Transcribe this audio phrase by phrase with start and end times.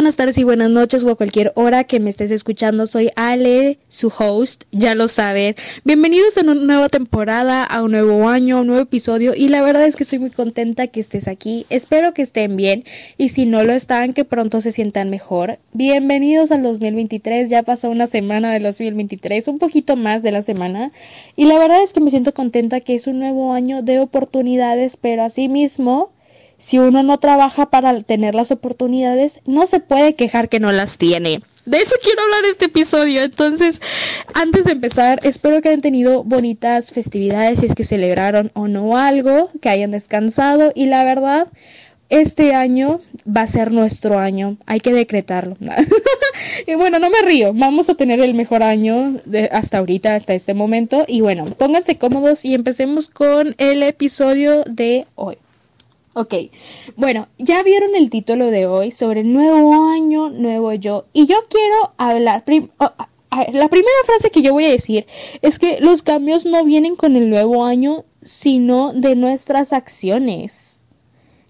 [0.00, 2.86] buenas tardes y buenas noches o a cualquier hora que me estés escuchando.
[2.86, 5.56] Soy Ale, su host, ya lo saben.
[5.84, 9.60] Bienvenidos a una nueva temporada, a un nuevo año, a un nuevo episodio y la
[9.60, 11.66] verdad es que estoy muy contenta que estés aquí.
[11.68, 12.84] Espero que estén bien
[13.18, 15.58] y si no lo están, que pronto se sientan mejor.
[15.74, 20.92] Bienvenidos al 2023, ya pasó una semana del 2023, un poquito más de la semana
[21.36, 24.96] y la verdad es que me siento contenta que es un nuevo año de oportunidades,
[24.96, 26.10] pero así mismo
[26.60, 30.98] si uno no trabaja para tener las oportunidades, no se puede quejar que no las
[30.98, 31.40] tiene.
[31.64, 33.22] De eso quiero hablar este episodio.
[33.22, 33.80] Entonces,
[34.34, 38.98] antes de empezar, espero que hayan tenido bonitas festividades, si es que celebraron o no
[38.98, 41.48] algo, que hayan descansado y la verdad,
[42.10, 44.58] este año va a ser nuestro año.
[44.66, 45.56] Hay que decretarlo.
[46.66, 47.52] y bueno, no me río.
[47.54, 51.04] Vamos a tener el mejor año de hasta ahorita, hasta este momento.
[51.08, 55.38] Y bueno, pónganse cómodos y empecemos con el episodio de hoy.
[56.12, 56.34] Ok,
[56.96, 61.06] bueno, ya vieron el título de hoy sobre nuevo año, nuevo yo.
[61.12, 62.42] Y yo quiero hablar,
[63.52, 65.06] la primera frase que yo voy a decir
[65.40, 70.80] es que los cambios no vienen con el nuevo año, sino de nuestras acciones.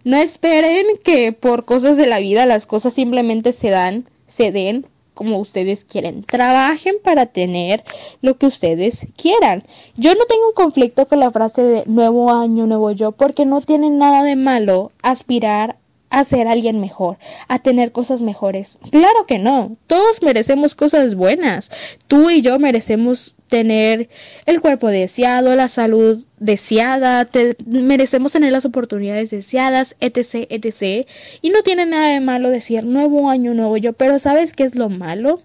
[0.05, 4.86] No esperen que por cosas de la vida las cosas simplemente se dan, se den
[5.20, 6.24] como ustedes quieren.
[6.24, 7.84] Trabajen para tener
[8.22, 9.64] lo que ustedes quieran.
[9.94, 13.60] Yo no tengo un conflicto con la frase de nuevo año, nuevo yo, porque no
[13.60, 15.76] tiene nada de malo aspirar
[16.08, 18.78] a ser alguien mejor, a tener cosas mejores.
[18.91, 21.70] Claro que no, todos merecemos cosas buenas.
[22.08, 24.09] Tú y yo merecemos tener
[24.47, 27.29] el cuerpo deseado, la salud deseada,
[27.67, 31.06] merecemos tener las oportunidades deseadas, etc, etc.
[31.43, 34.77] Y no tiene nada de malo decir nuevo año, nuevo yo, pero ¿sabes qué es
[34.77, 35.43] lo malo?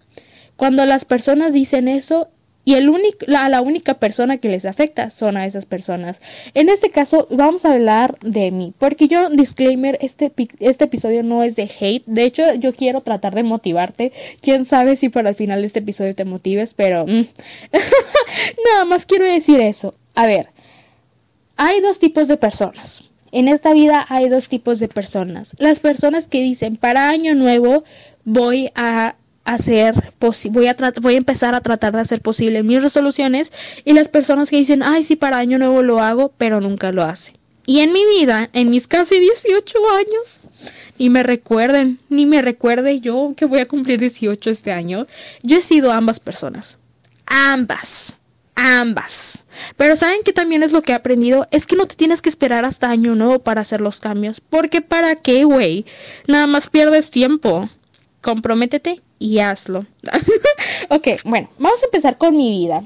[0.56, 2.30] Cuando las personas dicen eso,
[2.66, 6.20] y el único, la, la, única persona que les afecta son a esas personas.
[6.56, 11.44] En este caso vamos a hablar de mí, porque yo, disclaimer, este, este episodio no
[11.44, 14.12] es de hate, de hecho yo quiero tratar de motivarte,
[14.42, 17.28] quién sabe si para el final de este episodio te motives, pero mm,
[18.72, 19.94] nada más quiero decir eso.
[20.16, 20.50] A ver,
[21.58, 23.04] hay dos tipos de personas.
[23.32, 25.56] En esta vida hay dos tipos de personas.
[25.60, 27.84] Las personas que dicen, para año nuevo
[28.24, 29.16] voy a
[29.46, 30.14] hacer
[30.50, 33.52] voy a voy a empezar a tratar de hacer posible mis resoluciones
[33.86, 37.04] y las personas que dicen ay sí para año nuevo lo hago pero nunca lo
[37.04, 37.34] hace
[37.68, 40.40] y en mi vida en mis casi 18 años
[40.98, 45.06] ni me recuerden ni me recuerde yo que voy a cumplir 18 este año
[45.44, 46.80] yo he sido ambas personas
[47.28, 48.16] ambas
[48.56, 49.44] ambas.
[49.76, 52.30] Pero saben que también es lo que he aprendido, es que no te tienes que
[52.30, 55.86] esperar hasta año nuevo para hacer los cambios, porque para qué, güey,
[56.28, 57.70] nada más pierdes tiempo.
[58.22, 59.86] Comprométete y hazlo.
[60.90, 62.84] ok, bueno, vamos a empezar con mi vida.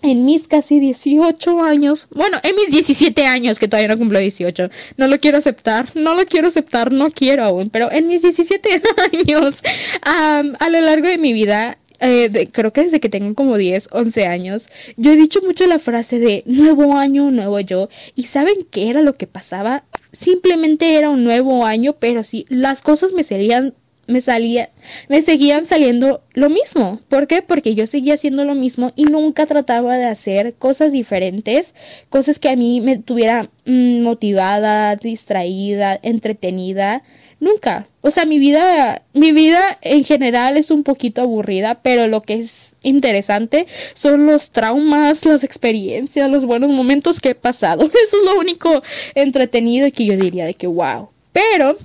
[0.00, 4.70] En mis casi 18 años, bueno, en mis 17 años, que todavía no cumplo 18,
[4.96, 8.80] no lo quiero aceptar, no lo quiero aceptar, no quiero aún, pero en mis 17
[9.12, 9.62] años,
[10.02, 14.26] a lo largo de mi vida, eh, creo que desde que tengo como 10, 11
[14.26, 17.88] años, yo he dicho mucho la frase de nuevo año, nuevo yo.
[18.14, 19.84] ¿Y saben qué era lo que pasaba?
[20.12, 23.74] Simplemente era un nuevo año, pero sí, las cosas me serían
[24.08, 24.70] me salía,
[25.08, 27.00] me seguían saliendo lo mismo.
[27.08, 27.42] ¿Por qué?
[27.42, 31.74] Porque yo seguía haciendo lo mismo y nunca trataba de hacer cosas diferentes,
[32.08, 37.04] cosas que a mí me tuviera mm, motivada, distraída, entretenida.
[37.38, 37.86] Nunca.
[38.00, 42.34] O sea, mi vida, mi vida en general es un poquito aburrida, pero lo que
[42.34, 47.84] es interesante son los traumas, las experiencias, los buenos momentos que he pasado.
[48.04, 48.82] Eso es lo único
[49.14, 51.10] entretenido que yo diría de que wow.
[51.32, 51.76] Pero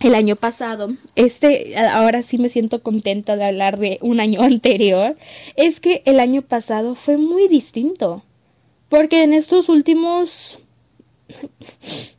[0.00, 5.16] el año pasado, este, ahora sí me siento contenta de hablar de un año anterior,
[5.56, 8.24] es que el año pasado fue muy distinto.
[8.88, 10.58] Porque en estos últimos...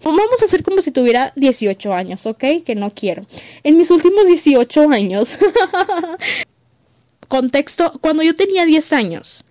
[0.04, 2.46] Vamos a hacer como si tuviera 18 años, ¿ok?
[2.66, 3.26] Que no quiero.
[3.64, 5.38] En mis últimos 18 años...
[7.28, 9.46] Contexto, cuando yo tenía 10 años,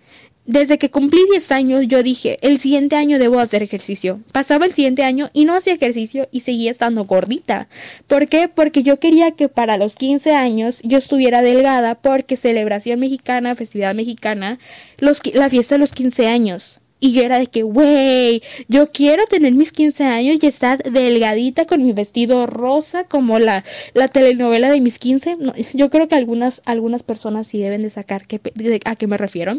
[0.45, 4.19] desde que cumplí 10 años yo dije, el siguiente año debo hacer ejercicio.
[4.31, 7.67] Pasaba el siguiente año y no hacía ejercicio y seguía estando gordita.
[8.07, 8.47] ¿Por qué?
[8.47, 13.95] Porque yo quería que para los 15 años yo estuviera delgada porque celebración mexicana, festividad
[13.95, 14.59] mexicana,
[14.99, 16.79] la fiesta de los 15 años.
[17.03, 21.65] Y yo era de que, wey, yo quiero tener mis 15 años y estar delgadita
[21.65, 23.65] con mi vestido rosa como la,
[23.95, 25.35] la telenovela de mis 15.
[25.73, 28.39] yo creo que algunas, algunas personas sí deben de sacar que,
[28.85, 29.57] a qué me refiero.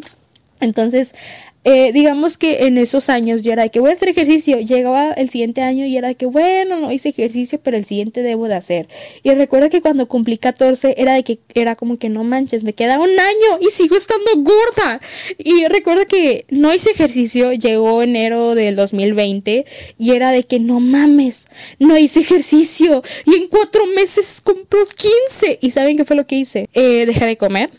[0.62, 1.14] Entonces,
[1.64, 5.12] eh, digamos que en esos años yo era de que voy a hacer ejercicio, llegaba
[5.12, 8.48] el siguiente año y era de que bueno, no hice ejercicio, pero el siguiente debo
[8.48, 8.88] de hacer.
[9.22, 12.72] Y recuerdo que cuando cumplí 14 era de que era como que no manches, me
[12.72, 15.00] queda un año y sigo estando gorda.
[15.38, 19.64] Y recuerdo que no hice ejercicio, llegó enero del 2020
[19.98, 21.46] y era de que no mames,
[21.78, 25.60] no hice ejercicio y en cuatro meses compró 15.
[25.60, 26.68] ¿Y saben qué fue lo que hice?
[26.72, 27.70] Eh, dejé de comer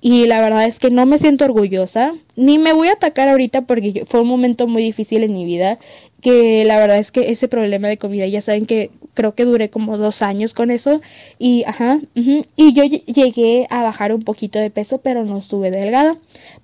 [0.00, 3.62] y la verdad es que no me siento orgullosa, ni me voy a atacar ahorita
[3.62, 5.78] porque fue un momento muy difícil en mi vida,
[6.20, 9.70] que la verdad es que ese problema de comida, ya saben que creo que duré
[9.70, 11.00] como dos años con eso
[11.38, 12.00] y ajá,
[12.56, 16.18] y yo llegué a bajar un poquito de peso, pero no estuve delgada.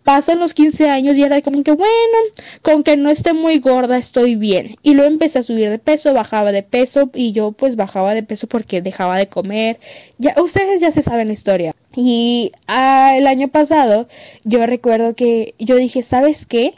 [0.04, 2.18] Pasan los 15 años y era como que bueno,
[2.62, 4.76] con que no esté muy gorda estoy bien.
[4.82, 8.22] Y luego empecé a subir de peso, bajaba de peso y yo pues bajaba de
[8.22, 9.78] peso porque dejaba de comer.
[10.18, 11.74] Ya ustedes ya se saben la historia.
[11.94, 14.08] Y ah, el año pasado
[14.44, 16.74] yo recuerdo que yo dije, ¿sabes qué?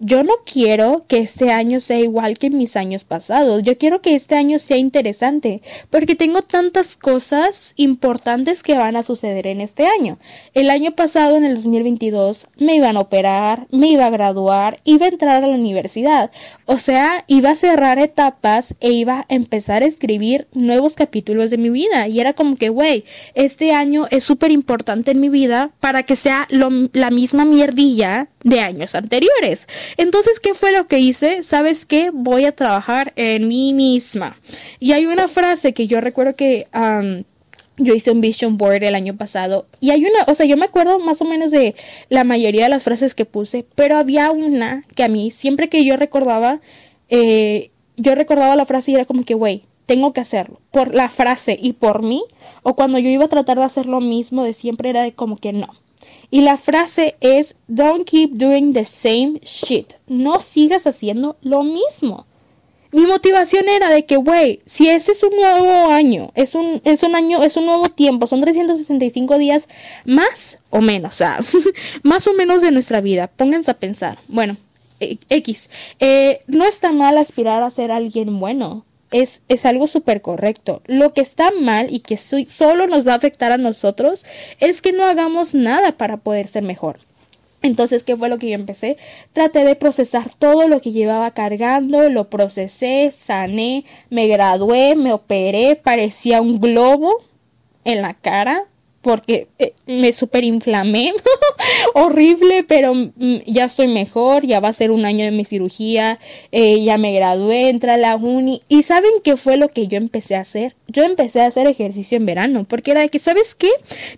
[0.00, 3.62] Yo no quiero que este año sea igual que mis años pasados.
[3.62, 5.60] Yo quiero que este año sea interesante
[5.90, 10.18] porque tengo tantas cosas importantes que van a suceder en este año.
[10.54, 15.06] El año pasado, en el 2022, me iban a operar, me iba a graduar, iba
[15.06, 16.30] a entrar a la universidad.
[16.64, 21.58] O sea, iba a cerrar etapas e iba a empezar a escribir nuevos capítulos de
[21.58, 22.06] mi vida.
[22.06, 23.04] Y era como que, güey,
[23.34, 28.60] este año es súper importante en mi vida para que sea la misma mierdilla de
[28.60, 29.66] años anteriores.
[29.96, 31.42] Entonces, ¿qué fue lo que hice?
[31.42, 32.10] ¿Sabes qué?
[32.12, 34.38] Voy a trabajar en mí misma.
[34.78, 36.66] Y hay una frase que yo recuerdo que...
[37.80, 40.64] yo hice un vision board el año pasado y hay una, o sea, yo me
[40.64, 41.76] acuerdo más o menos de
[42.08, 45.84] la mayoría de las frases que puse, pero había una que a mí, siempre que
[45.84, 46.60] yo recordaba,
[47.08, 51.08] eh, yo recordaba la frase y era como que, güey, tengo que hacerlo, por la
[51.08, 52.24] frase y por mí,
[52.64, 55.36] o cuando yo iba a tratar de hacer lo mismo de siempre era de como
[55.36, 55.68] que no,
[56.30, 59.94] y la frase es Don't keep doing the same shit.
[60.06, 62.26] No sigas haciendo lo mismo.
[62.90, 67.02] Mi motivación era de que, güey, si ese es un nuevo año, es un, es
[67.02, 69.68] un año, es un nuevo tiempo, son 365 días
[70.06, 71.18] más o menos,
[72.02, 73.26] más o menos de nuestra vida.
[73.26, 74.18] Pónganse a pensar.
[74.28, 74.56] Bueno,
[75.00, 75.68] e, X.
[76.00, 80.82] Eh, no está mal aspirar a ser alguien bueno es, es algo súper correcto.
[80.86, 84.24] Lo que está mal y que solo nos va a afectar a nosotros
[84.60, 87.00] es que no hagamos nada para poder ser mejor.
[87.62, 88.96] Entonces, ¿qué fue lo que yo empecé?
[89.32, 95.74] Traté de procesar todo lo que llevaba cargando, lo procesé, sané, me gradué, me operé,
[95.74, 97.24] parecía un globo
[97.84, 98.66] en la cara,
[99.08, 101.14] porque eh, me superinflamé,
[101.94, 106.18] horrible, pero mm, ya estoy mejor, ya va a ser un año de mi cirugía,
[106.52, 109.96] eh, ya me gradué, entré a la uni y ¿saben qué fue lo que yo
[109.96, 110.76] empecé a hacer?
[110.88, 113.70] Yo empecé a hacer ejercicio en verano, porque era de que, ¿sabes qué?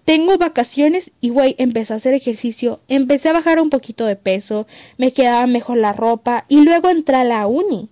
[0.04, 4.66] Tengo vacaciones y güey, empecé a hacer ejercicio, empecé a bajar un poquito de peso,
[4.96, 7.88] me quedaba mejor la ropa y luego entré a la uni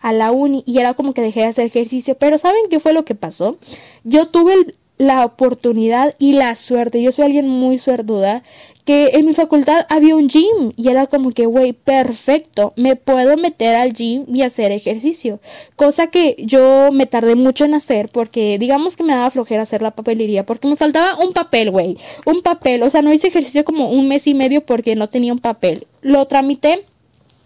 [0.00, 2.92] a la uni y era como que dejé de hacer ejercicio, pero ¿saben qué fue
[2.92, 3.58] lo que pasó?
[4.02, 7.02] Yo tuve el, la oportunidad y la suerte.
[7.02, 8.42] Yo soy alguien muy suertuda
[8.84, 13.38] que en mi facultad había un gym y era como que, güey, perfecto, me puedo
[13.38, 15.40] meter al gym y hacer ejercicio.
[15.74, 19.80] Cosa que yo me tardé mucho en hacer porque digamos que me daba flojera hacer
[19.80, 21.96] la papelería porque me faltaba un papel, güey,
[22.26, 22.82] un papel.
[22.82, 25.86] O sea, no hice ejercicio como un mes y medio porque no tenía un papel.
[26.02, 26.84] Lo tramité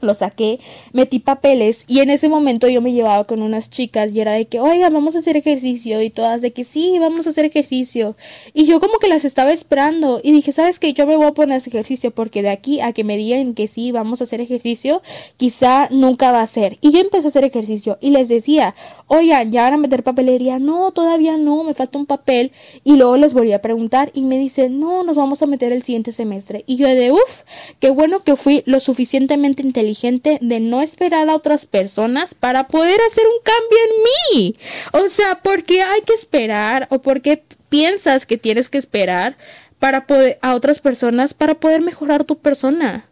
[0.05, 0.61] lo saqué,
[0.93, 4.47] metí papeles y en ese momento yo me llevaba con unas chicas y era de
[4.47, 8.17] que, oiga, vamos a hacer ejercicio y todas de que sí, vamos a hacer ejercicio.
[8.53, 10.93] Y yo como que las estaba esperando y dije, ¿sabes qué?
[10.93, 13.55] Yo me voy a poner a hacer ejercicio porque de aquí a que me digan
[13.55, 15.03] que sí, vamos a hacer ejercicio,
[15.37, 16.79] quizá nunca va a ser.
[16.81, 18.75] Y yo empecé a hacer ejercicio y les decía,
[19.07, 20.59] oigan, ya van a meter papelería.
[20.59, 22.53] No, todavía no, me falta un papel.
[22.85, 25.83] Y luego les volví a preguntar y me dicen, no, nos vamos a meter el
[25.83, 26.65] siguiente semestre.
[26.67, 27.43] Y yo de, uff,
[27.81, 33.01] qué bueno que fui lo suficientemente inteligente de no esperar a otras personas para poder
[33.07, 34.55] hacer un cambio en mí.
[34.93, 39.37] O sea, porque hay que esperar o porque piensas que tienes que esperar
[39.79, 40.07] para
[40.43, 43.09] a otras personas para poder mejorar tu persona.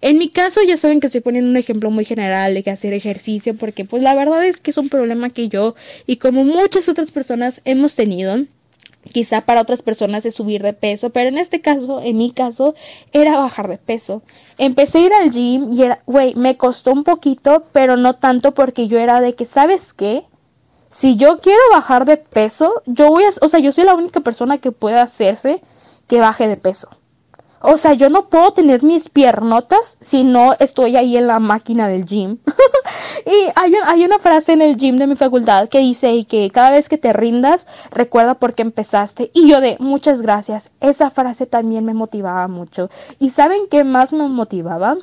[0.00, 2.92] En mi caso ya saben que estoy poniendo un ejemplo muy general de que hacer
[2.92, 5.74] ejercicio porque pues la verdad es que es un problema que yo
[6.06, 8.44] y como muchas otras personas hemos tenido
[9.12, 12.74] Quizá para otras personas es subir de peso, pero en este caso, en mi caso,
[13.12, 14.22] era bajar de peso.
[14.58, 18.54] Empecé a ir al gym y era, güey, me costó un poquito, pero no tanto
[18.54, 20.24] porque yo era de que, ¿sabes qué?
[20.90, 24.20] Si yo quiero bajar de peso, yo voy a, o sea, yo soy la única
[24.20, 25.60] persona que puede hacerse
[26.06, 26.88] que baje de peso.
[27.66, 31.88] O sea, yo no puedo tener mis piernotas si no estoy ahí en la máquina
[31.88, 32.36] del gym.
[33.26, 36.90] y hay, una frase en el gym de mi facultad que dice que cada vez
[36.90, 39.30] que te rindas, recuerda por qué empezaste.
[39.32, 40.72] Y yo de muchas gracias.
[40.80, 42.90] Esa frase también me motivaba mucho.
[43.18, 44.98] ¿Y saben qué más me motivaba?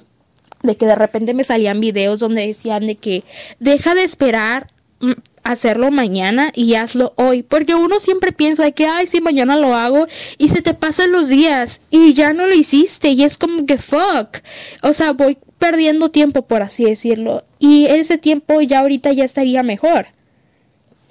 [0.61, 3.23] De que de repente me salían videos donde decían de que
[3.59, 4.67] deja de esperar
[4.99, 7.43] mm, hacerlo mañana y hazlo hoy.
[7.43, 10.05] Porque uno siempre piensa de que, ay, sí, mañana lo hago
[10.37, 13.77] y se te pasan los días y ya no lo hiciste y es como que
[13.77, 14.39] fuck.
[14.83, 17.43] O sea, voy perdiendo tiempo, por así decirlo.
[17.59, 20.07] Y ese tiempo ya ahorita ya estaría mejor.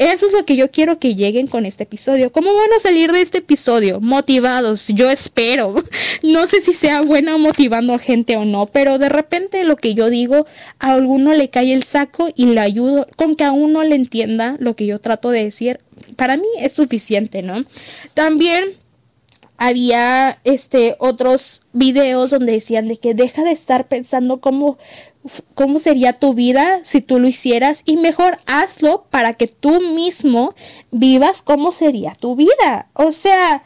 [0.01, 2.33] Eso es lo que yo quiero que lleguen con este episodio.
[2.33, 4.01] ¿Cómo van a salir de este episodio?
[4.01, 5.75] Motivados, yo espero.
[6.23, 9.95] No sé si sea bueno motivando a gente o no, pero de repente lo que
[9.95, 10.47] yo digo,
[10.79, 14.57] a alguno le cae el saco y le ayudo con que a uno le entienda
[14.59, 15.81] lo que yo trato de decir.
[16.17, 17.65] Para mí es suficiente, ¿no?
[18.15, 18.77] También
[19.61, 24.79] había este otros videos donde decían de que deja de estar pensando cómo
[25.55, 30.55] cómo sería tu vida si tú lo hicieras y mejor hazlo para que tú mismo
[30.91, 32.89] vivas cómo sería tu vida.
[32.95, 33.63] O sea,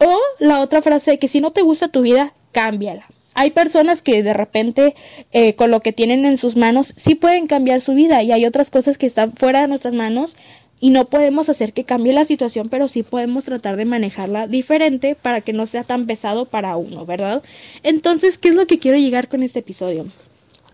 [0.00, 3.06] o la otra frase de que si no te gusta tu vida, cámbiala.
[3.34, 4.94] Hay personas que de repente
[5.32, 8.46] eh, con lo que tienen en sus manos sí pueden cambiar su vida y hay
[8.46, 10.36] otras cosas que están fuera de nuestras manos
[10.80, 15.14] y no podemos hacer que cambie la situación, pero sí podemos tratar de manejarla diferente
[15.14, 17.42] para que no sea tan pesado para uno, ¿verdad?
[17.82, 20.06] Entonces, ¿qué es lo que quiero llegar con este episodio?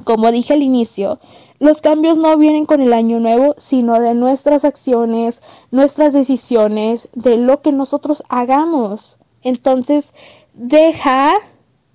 [0.04, 1.20] Como dije al inicio,
[1.60, 7.36] los cambios no vienen con el año nuevo, sino de nuestras acciones, nuestras decisiones, de
[7.36, 9.16] lo que nosotros hagamos.
[9.44, 10.14] Entonces,
[10.54, 11.32] deja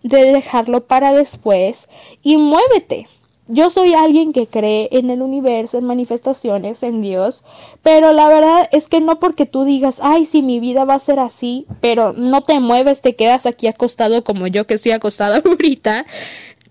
[0.04, 1.90] de dejarlo para después
[2.24, 3.10] y muévete.
[3.50, 7.46] Yo soy alguien que cree en el universo, en manifestaciones, en Dios,
[7.82, 11.00] pero la verdad es que no porque tú digas, ay, sí, mi vida va a
[11.00, 15.38] ser así, pero no te mueves, te quedas aquí acostado como yo que estoy acostada
[15.46, 16.06] ahorita,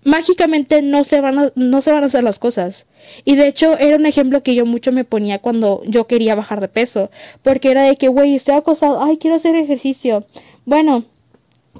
[0.03, 2.85] mágicamente no se van a, no se van a hacer las cosas.
[3.25, 6.61] Y de hecho era un ejemplo que yo mucho me ponía cuando yo quería bajar
[6.61, 7.09] de peso,
[7.41, 10.25] porque era de que, güey, estoy acostado, ay, quiero hacer ejercicio.
[10.65, 11.05] Bueno,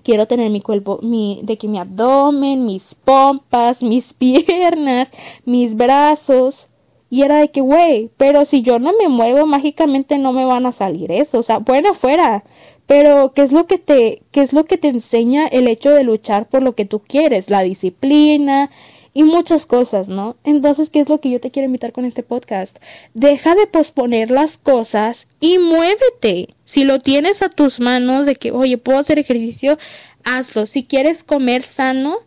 [0.04, 5.12] quiero tener mi cuerpo, mi, de que mi abdomen, mis pompas, mis piernas,
[5.46, 6.68] mis brazos.
[7.10, 10.66] Y era de que, güey, pero si yo no me muevo, mágicamente no me van
[10.66, 11.39] a salir eso.
[11.39, 12.44] O sea, bueno, fuera.
[12.86, 16.04] Pero, ¿qué es lo que te, qué es lo que te enseña el hecho de
[16.04, 17.50] luchar por lo que tú quieres?
[17.50, 18.70] La disciplina
[19.18, 20.36] y muchas cosas, ¿no?
[20.44, 22.78] Entonces, ¿qué es lo que yo te quiero invitar con este podcast?
[23.16, 26.50] Deja de posponer las cosas y muévete.
[26.66, 29.80] Si lo tienes a tus manos de que, oye, puedo hacer ejercicio,
[30.24, 30.68] hazlo.
[30.68, 32.18] Si quieres comer sano,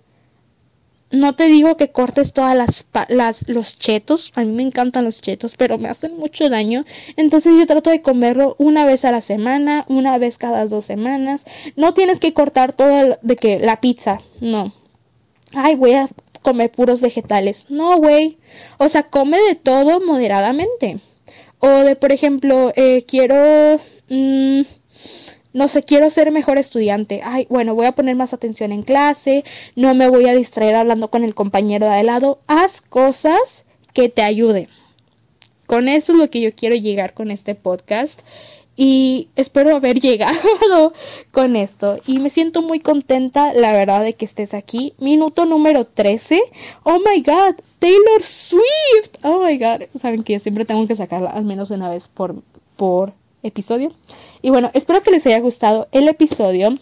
[1.12, 5.23] no te digo que cortes todas las, las, los chetos, a mí me encantan los
[5.23, 6.85] chetos, pero me hacen mucho daño,
[7.16, 11.47] entonces yo trato de comerlo una vez a la semana, una vez cada dos semanas,
[11.76, 14.73] no tienes que cortar todo de que la pizza, no,
[15.54, 16.09] ay voy a
[16.42, 18.38] comer puros vegetales, no güey,
[18.78, 21.00] o sea come de todo moderadamente,
[21.59, 24.62] o de por ejemplo eh, quiero mmm,
[25.52, 27.23] no sé, quiero ser mejor estudiante.
[27.25, 29.44] Ay, bueno, voy a poner más atención en clase,
[29.75, 32.40] no me voy a distraer hablando con el compañero de al lado.
[32.47, 34.68] Haz cosas que te ayuden.
[35.70, 38.22] Con eso es lo que yo quiero llegar con este podcast.
[38.74, 40.92] Y espero haber llegado
[41.30, 42.00] con esto.
[42.08, 44.94] Y me siento muy contenta, la verdad, de que estés aquí.
[44.98, 46.42] Minuto número 13.
[46.82, 49.14] Oh my god, Taylor Swift.
[49.22, 49.82] Oh my god.
[49.96, 52.42] Saben que yo siempre tengo que sacarla al menos una vez por,
[52.74, 53.12] por
[53.44, 53.92] episodio.
[54.42, 56.74] Y bueno, espero que les haya gustado el episodio.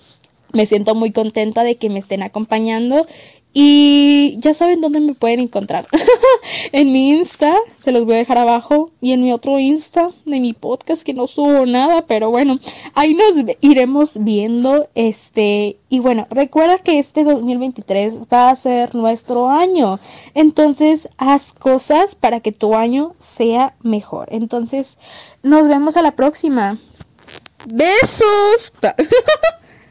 [0.54, 3.06] Me siento muy contenta de que me estén acompañando
[3.54, 5.86] y ya saben dónde me pueden encontrar.
[6.72, 8.90] en mi Insta, se los voy a dejar abajo.
[9.00, 12.02] Y en mi otro Insta de mi podcast que no subo nada.
[12.02, 12.58] Pero bueno,
[12.94, 14.88] ahí nos iremos viendo.
[14.94, 15.78] Este.
[15.88, 19.98] Y bueno, recuerda que este 2023 va a ser nuestro año.
[20.34, 24.28] Entonces, haz cosas para que tu año sea mejor.
[24.30, 24.98] Entonces,
[25.42, 26.78] nos vemos a la próxima.
[27.66, 28.72] Besos.